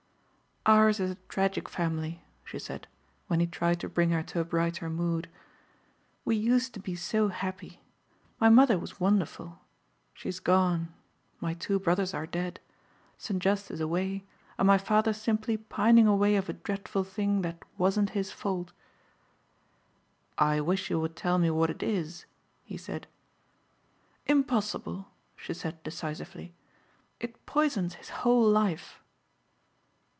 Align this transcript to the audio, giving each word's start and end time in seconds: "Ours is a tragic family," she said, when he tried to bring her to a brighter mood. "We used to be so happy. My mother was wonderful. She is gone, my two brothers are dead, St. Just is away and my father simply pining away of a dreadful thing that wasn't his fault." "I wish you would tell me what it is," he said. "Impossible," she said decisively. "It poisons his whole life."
"Ours 0.63 0.99
is 0.99 1.09
a 1.09 1.15
tragic 1.27 1.67
family," 1.67 2.21
she 2.45 2.59
said, 2.59 2.85
when 3.25 3.39
he 3.39 3.47
tried 3.47 3.79
to 3.79 3.89
bring 3.89 4.11
her 4.11 4.21
to 4.21 4.41
a 4.41 4.45
brighter 4.45 4.91
mood. 4.91 5.27
"We 6.23 6.35
used 6.35 6.75
to 6.75 6.79
be 6.79 6.93
so 6.93 7.29
happy. 7.29 7.81
My 8.39 8.47
mother 8.49 8.77
was 8.77 8.99
wonderful. 8.99 9.57
She 10.13 10.29
is 10.29 10.39
gone, 10.39 10.93
my 11.39 11.55
two 11.55 11.79
brothers 11.79 12.13
are 12.13 12.27
dead, 12.27 12.59
St. 13.17 13.41
Just 13.41 13.71
is 13.71 13.81
away 13.81 14.23
and 14.59 14.67
my 14.67 14.77
father 14.77 15.13
simply 15.13 15.57
pining 15.57 16.05
away 16.05 16.35
of 16.35 16.47
a 16.47 16.53
dreadful 16.53 17.03
thing 17.03 17.41
that 17.41 17.57
wasn't 17.79 18.11
his 18.11 18.31
fault." 18.31 18.71
"I 20.37 20.61
wish 20.61 20.91
you 20.91 20.99
would 20.99 21.15
tell 21.15 21.39
me 21.39 21.49
what 21.49 21.71
it 21.71 21.81
is," 21.81 22.25
he 22.63 22.77
said. 22.77 23.07
"Impossible," 24.27 25.07
she 25.35 25.55
said 25.55 25.81
decisively. 25.81 26.53
"It 27.19 27.47
poisons 27.47 27.95
his 27.95 28.09
whole 28.09 28.47
life." 28.47 28.99